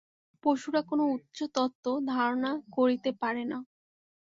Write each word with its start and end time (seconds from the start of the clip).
পশুরা 0.43 0.81
কোন 0.81 0.99
উচ্চ 1.15 1.37
তত্ত্ব 1.55 1.85
ধারণা 2.11 2.51
করিতে 2.75 3.09
পারে 3.21 3.43
না। 3.45 3.57